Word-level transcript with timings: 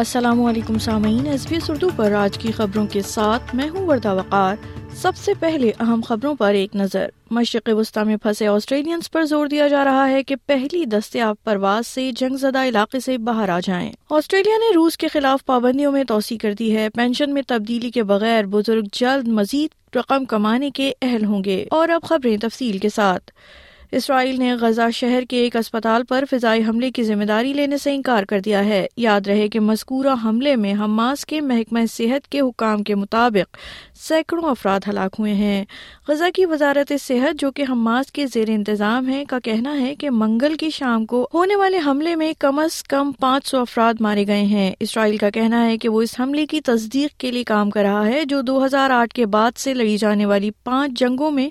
السلام 0.00 0.40
علیکم 0.44 0.78
سامعین 0.82 1.26
ایس 1.30 1.44
بی 1.48 1.54
ایس 1.54 1.68
اردو 1.70 1.88
پر 1.96 2.12
آج 2.18 2.36
کی 2.42 2.50
خبروں 2.56 2.84
کے 2.92 3.00
ساتھ 3.06 3.54
میں 3.54 3.68
ہوں 3.70 3.86
وردہ 3.86 4.14
وقار 4.18 4.54
سب 5.00 5.16
سے 5.24 5.32
پہلے 5.40 5.70
اہم 5.80 6.00
خبروں 6.06 6.34
پر 6.38 6.54
ایک 6.60 6.76
نظر 6.76 7.08
مشرق 7.38 7.68
وسطی 7.78 8.04
میں 8.06 8.16
پھنسے 8.22 8.46
آسٹریلینس 8.48 9.10
پر 9.10 9.24
زور 9.32 9.46
دیا 9.50 9.66
جا 9.68 9.84
رہا 9.84 10.08
ہے 10.10 10.22
کہ 10.30 10.36
پہلی 10.46 10.84
دستیاب 10.96 11.34
پرواز 11.44 11.86
سے 11.86 12.10
جنگ 12.20 12.36
زدہ 12.46 12.64
علاقے 12.68 13.00
سے 13.06 13.18
باہر 13.26 13.48
آ 13.48 13.58
جائیں 13.64 13.90
آسٹریلیا 14.20 14.56
نے 14.66 14.74
روس 14.76 14.96
کے 14.98 15.08
خلاف 15.12 15.44
پابندیوں 15.46 15.92
میں 15.92 16.04
توسیع 16.08 16.38
کر 16.42 16.54
دی 16.58 16.74
ہے 16.76 16.88
پینشن 16.96 17.34
میں 17.34 17.42
تبدیلی 17.48 17.90
کے 17.98 18.02
بغیر 18.14 18.46
بزرگ 18.56 18.86
جلد 19.00 19.28
مزید 19.40 19.96
رقم 19.96 20.24
کمانے 20.34 20.70
کے 20.80 20.92
اہل 21.02 21.24
ہوں 21.24 21.44
گے 21.44 21.64
اور 21.80 21.88
اب 21.98 22.08
خبریں 22.08 22.36
تفصیل 22.42 22.78
کے 22.78 22.88
ساتھ 22.94 23.30
اسرائیل 23.98 24.38
نے 24.38 24.52
غزہ 24.60 24.82
شہر 24.94 25.22
کے 25.28 25.36
ایک 25.42 25.54
اسپتال 25.56 26.02
پر 26.08 26.24
فضائی 26.30 26.62
حملے 26.66 26.90
کی 26.96 27.02
ذمہ 27.04 27.24
داری 27.28 27.52
لینے 27.52 27.76
سے 27.82 27.94
انکار 27.94 28.22
کر 28.28 28.40
دیا 28.40 28.64
ہے 28.64 28.86
یاد 28.96 29.26
رہے 29.26 29.48
کہ 29.52 29.60
مذکورہ 29.60 30.14
حملے 30.24 30.54
میں 30.64 30.72
حماس 30.82 31.24
کے 31.26 31.40
محکمہ 31.40 31.78
صحت 31.92 32.28
کے 32.32 32.40
حکام 32.40 32.82
کے 32.90 32.94
مطابق 32.94 33.56
سینکڑوں 34.06 34.44
افراد 34.50 34.86
ہلاک 34.88 35.16
ہوئے 35.18 35.32
ہیں 35.34 35.64
غزہ 36.08 36.30
کی 36.34 36.46
وزارت 36.50 36.92
صحت 37.06 37.40
جو 37.40 37.50
کہ 37.56 37.64
حماس 37.70 38.12
کے 38.12 38.26
زیر 38.34 38.50
انتظام 38.54 39.08
ہے 39.12 39.24
کا 39.28 39.38
کہنا 39.44 39.76
ہے 39.80 39.94
کہ 40.00 40.10
منگل 40.20 40.54
کی 40.60 40.70
شام 40.78 41.06
کو 41.06 41.26
ہونے 41.34 41.56
والے 41.56 41.78
حملے 41.86 42.14
میں 42.22 42.32
کم 42.40 42.58
از 42.58 42.82
کم 42.92 43.12
پانچ 43.20 43.48
سو 43.50 43.58
افراد 43.60 44.00
مارے 44.08 44.26
گئے 44.26 44.44
ہیں 44.54 44.70
اسرائیل 44.80 45.16
کا 45.24 45.30
کہنا 45.40 45.64
ہے 45.66 45.76
کہ 45.78 45.88
وہ 45.88 46.02
اس 46.02 46.14
حملے 46.20 46.46
کی 46.50 46.60
تصدیق 46.70 47.18
کے 47.20 47.30
لیے 47.32 47.44
کام 47.54 47.70
کر 47.70 47.82
رہا 47.82 48.06
ہے 48.06 48.24
جو 48.34 48.40
دو 48.52 48.64
ہزار 48.64 48.90
آٹھ 49.00 49.14
کے 49.14 49.26
بعد 49.36 49.58
سے 49.58 49.74
لڑی 49.74 49.96
جانے 50.06 50.26
والی 50.26 50.50
پانچ 50.64 50.98
جنگوں 51.00 51.30
میں 51.30 51.48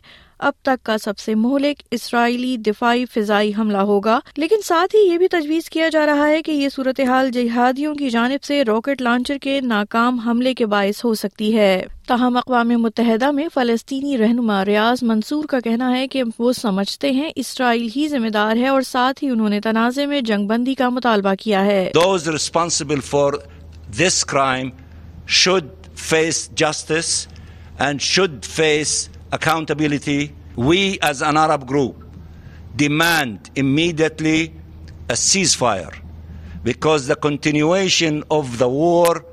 اب 0.47 0.53
تک 0.65 0.83
کا 0.85 0.95
سب 1.03 1.17
سے 1.19 1.33
مہلک 1.35 1.81
اسرائیلی 1.91 2.55
دفاعی 2.65 3.03
فضائی 3.13 3.51
حملہ 3.57 3.77
ہوگا 3.87 4.19
لیکن 4.37 4.61
ساتھ 4.65 4.93
ہی 4.95 4.99
یہ 5.07 5.17
بھی 5.17 5.27
تجویز 5.31 5.69
کیا 5.69 5.87
جا 5.91 6.05
رہا 6.05 6.27
ہے 6.29 6.41
کہ 6.41 6.51
یہ 6.51 6.69
صورتحال 6.75 7.29
جہادیوں 7.33 7.93
کی 7.95 8.09
جانب 8.09 8.43
سے 8.43 8.63
راکٹ 8.67 9.01
لانچر 9.01 9.37
کے 9.41 9.59
ناکام 9.61 10.19
حملے 10.27 10.53
کے 10.61 10.65
باعث 10.75 11.03
ہو 11.05 11.13
سکتی 11.23 11.55
ہے 11.57 11.73
تاہم 12.07 12.37
اقوام 12.43 12.69
متحدہ 12.83 13.31
میں 13.39 13.47
فلسطینی 13.53 14.17
رہنما 14.17 14.63
ریاض 14.71 15.03
منصور 15.11 15.43
کا 15.49 15.59
کہنا 15.63 15.91
ہے 15.97 16.07
کہ 16.15 16.23
وہ 16.37 16.53
سمجھتے 16.61 17.11
ہیں 17.19 17.29
اسرائیل 17.43 17.87
ہی 17.95 18.07
ذمہ 18.15 18.29
دار 18.39 18.55
ہے 18.61 18.67
اور 18.67 18.81
ساتھ 18.93 19.23
ہی 19.23 19.29
انہوں 19.29 19.49
نے 19.55 19.59
تنازع 19.69 20.05
میں 20.13 20.21
جنگ 20.31 20.47
بندی 20.47 20.75
کا 20.75 20.89
مطالبہ 20.99 21.33
کیا 21.43 21.65
ہے 21.65 21.89
We 30.59 30.99
as 31.01 31.21
an 31.21 31.37
Arab 31.37 31.65
group 31.65 32.03
demand 32.75 33.49
immediately 33.55 34.53
a 35.07 35.13
ceasefire, 35.13 35.97
because 36.63 37.07
the 37.07 37.15
continuation 37.15 38.25
of 38.29 38.57
the 38.57 38.67
war, 38.67 39.23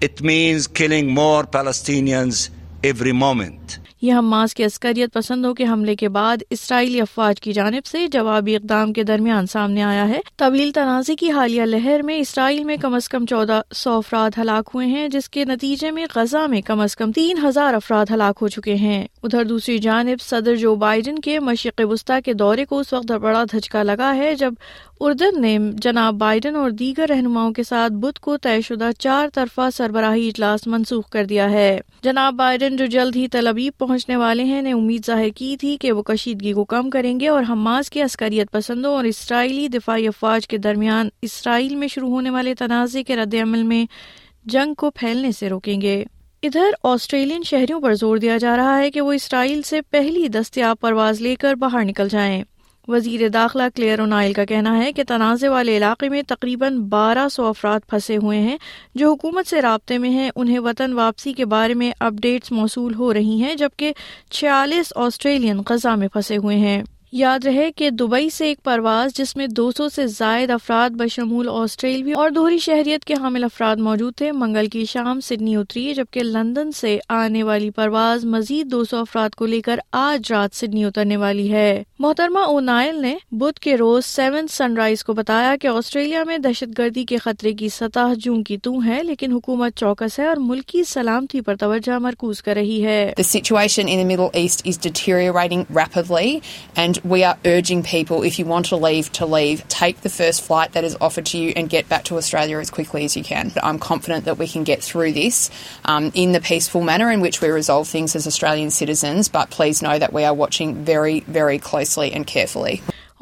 it 0.00 0.20
means 0.20 0.66
killing 0.66 1.14
more 1.14 1.44
Palestinians 1.44 2.50
every 2.82 3.12
moment. 3.12 3.70
یہ 4.02 4.12
ہم 4.12 4.28
ماس 4.28 4.54
کے 4.54 4.64
عسکریت 4.66 5.12
پسندوں 5.14 5.52
کے 5.54 5.64
حملے 5.68 5.94
کے 5.96 6.08
بعد 6.14 6.36
اسرائیلی 6.50 7.00
افواج 7.00 7.40
کی 7.40 7.52
جانب 7.58 7.86
سے 7.86 8.06
جوابی 8.12 8.54
اقدام 8.56 8.92
کے 8.92 9.02
درمیان 9.10 9.46
سامنے 9.50 9.82
آیا 9.82 10.08
ہے 10.08 10.18
طویل 10.38 10.70
تنازع 10.74 11.12
کی 11.20 11.30
حالیہ 11.32 11.62
لہر 11.68 12.02
میں 12.04 12.16
اسرائیل 12.18 12.64
میں 12.70 12.76
کم 12.82 12.94
از 12.94 13.08
کم 13.08 13.26
چودہ 13.30 13.60
سو 13.82 13.92
افراد 13.96 14.38
ہلاک 14.38 14.70
ہوئے 14.74 14.86
ہیں 14.86 15.06
جس 15.08 15.28
کے 15.36 15.44
نتیجے 15.48 15.90
میں 15.98 16.06
غزہ 16.14 16.46
میں 16.50 16.60
کم 16.66 16.80
از 16.80 16.96
کم 16.96 17.12
تین 17.20 17.44
ہزار 17.44 17.74
افراد 17.74 18.10
ہلاک 18.14 18.38
ہو 18.42 18.48
چکے 18.56 18.74
ہیں 18.80 19.02
ادھر 19.22 19.44
دوسری 19.48 19.78
جانب 19.86 20.22
صدر 20.22 20.56
جو 20.64 20.74
بائیڈن 20.82 21.18
کے 21.28 21.38
مشرق 21.50 21.80
وسطی 21.90 22.20
کے 22.24 22.32
دورے 22.42 22.64
کو 22.72 22.78
اس 22.78 22.92
وقت 22.92 23.12
بڑا 23.26 23.44
دھچکا 23.52 23.82
لگا 23.82 24.14
ہے 24.16 24.34
جب 24.38 24.54
اردن 25.00 25.40
نے 25.42 25.56
جناب 25.82 26.14
بائیڈن 26.18 26.56
اور 26.56 26.70
دیگر 26.78 27.06
رہنماؤں 27.08 27.52
کے 27.52 27.62
ساتھ 27.68 27.92
بدھ 28.02 28.18
کو 28.20 28.36
طے 28.42 28.60
شدہ 28.68 28.90
چار 28.98 29.28
طرفہ 29.34 29.68
سربراہی 29.76 30.28
اجلاس 30.28 30.66
منسوخ 30.66 31.08
کر 31.10 31.24
دیا 31.28 31.50
ہے 31.50 31.78
جناب 32.02 32.34
بائیڈن 32.38 32.76
جو 32.76 32.86
جلد 32.96 33.16
ہی 33.16 33.26
تلبیب 33.32 33.72
پہنچنے 33.92 34.16
والے 34.16 34.44
ہیں 34.44 34.60
نے 34.62 34.72
امید 34.72 35.06
ظاہر 35.06 35.28
کی 35.36 35.56
تھی 35.60 35.76
کہ 35.80 35.90
وہ 35.92 36.02
کشیدگی 36.06 36.52
کو 36.52 36.64
کم 36.64 36.88
کریں 36.90 37.18
گے 37.20 37.26
اور 37.28 37.42
حماس 37.48 37.90
کے 37.90 38.02
عسکریت 38.02 38.50
پسندوں 38.52 38.94
اور 38.96 39.04
اسرائیلی 39.04 39.66
دفاعی 39.72 40.06
افواج 40.08 40.46
کے 40.48 40.58
درمیان 40.66 41.08
اسرائیل 41.28 41.74
میں 41.82 41.88
شروع 41.94 42.08
ہونے 42.10 42.30
والے 42.36 42.54
تنازع 42.58 43.00
کے 43.06 43.16
رد 43.16 43.34
عمل 43.42 43.62
میں 43.72 43.84
جنگ 44.54 44.74
کو 44.82 44.90
پھیلنے 45.00 45.32
سے 45.38 45.48
روکیں 45.48 45.80
گے 45.80 46.02
ادھر 46.46 46.70
آسٹریلین 46.92 47.42
شہریوں 47.46 47.80
پر 47.80 47.94
زور 48.04 48.16
دیا 48.24 48.36
جا 48.46 48.56
رہا 48.56 48.78
ہے 48.78 48.90
کہ 48.90 49.00
وہ 49.00 49.12
اسرائیل 49.12 49.60
سے 49.70 49.80
پہلی 49.90 50.26
دستیاب 50.40 50.80
پرواز 50.80 51.20
لے 51.26 51.36
کر 51.40 51.54
باہر 51.66 51.84
نکل 51.88 52.08
جائیں 52.10 52.42
وزیر 52.88 53.28
داخلہ 53.32 53.62
کلیئر 53.74 53.98
اونائل 54.00 54.32
کا 54.34 54.44
کہنا 54.44 54.76
ہے 54.76 54.90
کہ 54.92 55.02
تنازع 55.08 55.48
والے 55.50 55.76
علاقے 55.76 56.08
میں 56.08 56.22
تقریباً 56.28 56.78
بارہ 56.90 57.26
سو 57.30 57.44
افراد 57.46 57.88
پھنسے 57.90 58.16
ہوئے 58.22 58.38
ہیں 58.40 58.56
جو 58.98 59.10
حکومت 59.12 59.46
سے 59.50 59.62
رابطے 59.62 59.98
میں 59.98 60.10
ہیں 60.10 60.30
انہیں 60.34 60.58
وطن 60.64 60.92
واپسی 60.92 61.32
کے 61.32 61.44
بارے 61.54 61.74
میں 61.82 61.90
اپ 62.06 62.14
ڈیٹس 62.22 62.52
موصول 62.52 62.94
ہو 62.94 63.12
رہی 63.14 63.40
ہیں 63.42 63.54
جبکہ 63.58 63.92
چھیالیس 64.30 64.92
آسٹریلین 65.04 65.60
غزہ 65.70 65.94
میں 65.98 66.08
پھنسے 66.12 66.36
ہوئے 66.42 66.56
ہیں 66.56 66.82
یاد 67.16 67.44
رہے 67.44 67.70
کہ 67.76 67.88
دبئی 67.90 68.28
سے 68.30 68.46
ایک 68.48 68.62
پرواز 68.64 69.12
جس 69.16 69.34
میں 69.36 69.46
دو 69.56 69.70
سو 69.76 69.88
سے 69.94 70.06
زائد 70.08 70.50
افراد 70.50 70.90
بشمول 71.00 71.48
آسٹریلوی 71.52 72.12
اور 72.20 72.30
دوہری 72.34 72.58
شہریت 72.66 73.04
کے 73.04 73.14
حامل 73.22 73.44
افراد 73.44 73.76
موجود 73.88 74.14
تھے 74.16 74.30
منگل 74.42 74.66
کی 74.72 74.84
شام 74.92 75.20
سڈنی 75.26 75.56
اتری 75.56 75.92
جبکہ 75.94 76.22
لندن 76.22 76.70
سے 76.76 76.96
آنے 77.16 77.42
والی 77.48 77.68
پرواز 77.78 78.24
مزید 78.34 78.70
دو 78.72 78.82
سو 78.90 78.98
افراد 79.00 79.34
کو 79.38 79.46
لے 79.46 79.60
کر 79.66 79.78
آج 80.06 80.32
رات 80.32 80.56
سڈنی 80.56 80.84
اترنے 80.84 81.16
والی 81.24 81.50
ہے 81.52 81.82
محترمہ 81.98 82.40
او 82.46 82.58
نائل 82.70 83.00
نے 83.02 83.14
بدھ 83.40 83.60
کے 83.62 83.76
روز 83.76 84.06
سیون 84.06 84.46
سن 84.52 84.76
رائز 84.76 85.04
کو 85.04 85.12
بتایا 85.20 85.54
کہ 85.60 85.68
آسٹریلیا 85.74 86.24
میں 86.26 86.38
دہشت 86.46 86.78
گردی 86.78 87.04
کے 87.12 87.18
خطرے 87.24 87.52
کی 87.60 87.68
سطح 87.76 88.14
جوں 88.24 88.42
کی 88.46 88.58
تو 88.62 88.72
ہے 88.86 89.02
لیکن 89.02 89.32
حکومت 89.32 89.76
چوکس 89.80 90.18
ہے 90.20 90.26
اور 90.28 90.36
ملکی 90.46 90.82
سلامتی 90.94 91.40
پر 91.50 91.56
توجہ 91.66 91.98
مرکوز 92.08 92.42
کر 92.48 92.54
رہی 92.60 92.84
ہے 92.86 93.12
وی 97.10 97.24
آر 97.24 97.36
ارجن 97.48 97.80
فی 97.90 98.02
پو 98.08 98.20
if 98.22 98.38
you 98.40 98.46
want 98.46 98.68
to 98.70 98.76
lift 98.86 99.10
to 99.18 99.26
lift 99.36 99.62
the 99.72 100.06
face 100.16 100.40
what 100.48 100.74
دف 101.02 101.18
اچی 101.18 101.40
انڈ 101.56 101.72
گیٹ 101.72 101.84
بےٹو 101.88 102.16
اسٹریلیئرسوئی 102.18 103.34
آم 103.62 103.78
کانفیڈینٹ 103.88 104.28
وی 104.40 104.46
کن 104.52 104.64
گیٹ 104.68 104.82
سو 104.84 105.02
رلیس 105.04 105.48
آم 105.94 106.08
in 106.14 106.32
the 106.34 106.44
face 106.48 106.70
for 106.70 106.82
manner 106.90 107.08
in 107.10 107.20
which 107.22 107.42
we 107.42 107.52
ریزالفس 107.56 108.26
اسٹرن 108.26 108.70
سٹیزنس 108.78 109.30
بٹ 109.34 109.52
کھلس 109.56 109.82
نا 109.82 109.96
دیکھ 110.00 110.14
we 110.16 110.24
are 110.24 110.36
watching 110.38 110.82
very 110.86 111.18
very 111.40 111.58
close 111.70 111.98
Louis 111.98 112.10
and 112.10 112.26
کھیرف 112.32 112.56
لو 112.56 112.64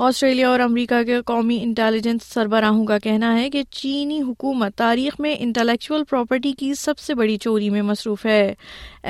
آسٹریلیا 0.02 0.48
اور 0.48 0.60
امریکہ 0.60 1.02
کے 1.06 1.16
قومی 1.26 1.58
انٹیلیجنس 1.62 2.22
سربراہوں 2.34 2.84
کا 2.86 2.96
کہنا 3.04 3.34
ہے 3.38 3.48
کہ 3.50 3.62
چینی 3.76 4.20
حکومت 4.28 4.74
تاریخ 4.76 5.18
میں 5.20 5.34
انٹلیکچوئل 5.38 6.04
پراپرٹی 6.10 6.52
کی 6.58 6.72
سب 6.80 6.98
سے 6.98 7.14
بڑی 7.14 7.36
چوری 7.44 7.68
میں 7.70 7.82
مصروف 7.88 8.24
ہے 8.26 8.54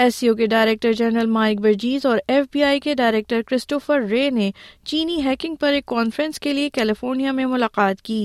ایس 0.03 0.15
سی 0.15 0.29
او 0.29 0.35
کے 0.37 0.47
ڈائریکٹر 0.47 0.93
جنرل 0.99 1.27
مائک 1.37 1.61
برجیز 1.61 2.07
اور 2.07 2.19
ایف 2.29 2.47
بی 2.53 2.63
آئی 2.65 2.81
کے 2.81 2.95
ڈائریکٹر 2.95 3.43
کرسٹوفر 3.47 4.01
رے 4.11 4.29
نے 4.31 4.51
چینی 4.85 5.21
ہیکنگ 5.25 5.55
پر 5.61 5.73
ایک 5.73 5.87
کانفرنس 5.95 6.41
کے 6.41 6.53
لیے 6.53 6.71
کیلیفورنیا 6.81 7.33
میں 7.33 7.47
ملاقات 7.47 8.03
کی 8.05 8.21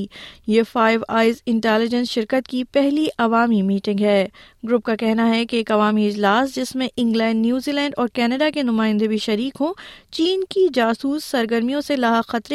یہ 0.48 0.64
فائیو 0.72 1.00
آئیز 1.20 1.42
انٹیلیجنس 1.46 2.12
شرکت 2.12 2.48
کی 2.50 2.64
پہلی 2.74 3.06
عوامی 3.28 3.62
میٹنگ 3.62 4.00
ہے 4.06 4.26
گروپ 4.68 4.84
کا 4.84 4.96
کہنا 5.00 5.30
ہے 5.34 5.46
کہ 5.46 5.56
ایک 5.56 5.72
عوامی 5.72 6.08
اجلاس 6.08 6.56
جس 6.56 6.76
میں 6.76 6.88
انگلینڈ 6.98 7.42
نیوزی 7.46 7.72
لینڈ 7.72 7.94
اور 7.98 8.08
کینیڈا 8.14 8.50
کے 8.54 8.64
نمائندے 8.64 9.08
بھی 9.08 9.18
شریک 9.26 9.58
ہوں 9.62 9.74
چین 10.18 10.44
کی 10.50 10.68
جاسوس 10.74 11.24
سرگرمیوں 11.32 11.82
سے 11.88 11.96
لاحق 11.96 12.28
خطرے 12.28 12.55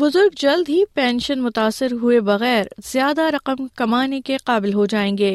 بزرگ 0.00 0.32
جلد 0.40 0.68
ہی 0.68 0.82
پینشن 0.94 1.40
متاثر 1.42 1.92
ہوئے 2.00 2.18
بغیر 2.24 2.64
زیادہ 2.86 3.28
رقم 3.34 3.66
کمانے 3.76 4.20
کے 4.24 4.36
قابل 4.44 4.74
ہو 4.74 4.84
جائیں 4.94 5.16
گے 5.18 5.30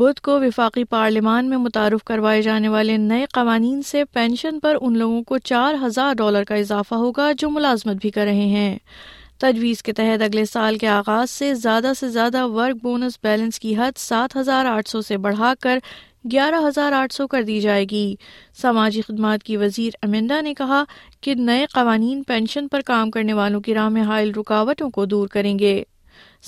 بدھ 0.00 0.20
کو 0.24 0.38
وفاقی 0.40 0.84
پارلیمان 0.92 1.48
میں 1.50 1.56
متعارف 1.58 2.04
کروائے 2.10 2.42
جانے 2.42 2.68
والے 2.74 2.96
نئے 2.96 3.24
قوانین 3.32 3.80
سے 3.86 4.04
پینشن 4.12 4.60
پر 4.60 4.76
ان 4.80 4.98
لوگوں 4.98 5.22
کو 5.30 5.38
چار 5.50 5.74
ہزار 5.84 6.14
ڈالر 6.18 6.44
کا 6.48 6.54
اضافہ 6.64 6.94
ہوگا 7.06 7.30
جو 7.38 7.50
ملازمت 7.50 7.96
بھی 8.00 8.10
کر 8.18 8.24
رہے 8.26 8.46
ہیں 8.54 8.74
تجویز 9.40 9.82
کے 9.82 9.92
تحت 9.98 10.22
اگلے 10.22 10.44
سال 10.44 10.78
کے 10.78 10.88
آغاز 10.88 11.30
سے 11.30 11.52
زیادہ 11.54 11.92
سے 12.00 12.08
زیادہ 12.18 12.46
ورک 12.48 12.82
بونس 12.82 13.18
بیلنس 13.22 13.58
کی 13.60 13.74
حد 13.78 13.98
سات 13.98 14.36
ہزار 14.36 14.66
آٹھ 14.76 14.88
سو 14.90 15.00
سے 15.02 15.16
بڑھا 15.26 15.52
کر 15.60 15.78
گیارہ 16.32 16.54
ہزار 16.66 16.92
آٹھ 16.92 17.14
سو 17.14 17.26
کر 17.28 17.42
دی 17.42 17.60
جائے 17.60 17.84
گی 17.90 18.14
سماجی 18.60 19.00
خدمات 19.06 19.42
کی 19.42 19.56
وزیر 19.56 19.92
امنڈا 20.06 20.40
نے 20.40 20.54
کہا 20.54 20.82
کہ 21.22 21.34
نئے 21.38 21.64
قوانین 21.74 22.22
پینشن 22.28 22.68
پر 22.68 22.80
کام 22.86 23.10
کرنے 23.10 23.32
والوں 23.34 23.60
کی 23.60 23.74
راہ 23.74 23.88
میں 23.94 24.02
حائل 24.08 24.32
رکاوٹوں 24.36 24.90
کو 24.94 25.04
دور 25.12 25.28
کریں 25.32 25.58
گے 25.58 25.82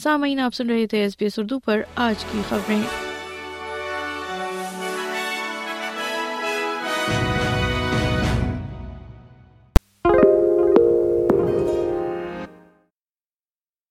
سامعین 0.02 0.40
آپ 0.40 0.54
سن 0.54 0.70
رہے 0.70 0.86
تھے 0.90 1.00
ایس 1.02 1.16
بی 1.18 1.24
ایس 1.26 1.38
اردو 1.38 1.58
پر 1.64 1.80
آج 1.94 2.24
کی 2.32 2.42
خبریں 2.48 3.10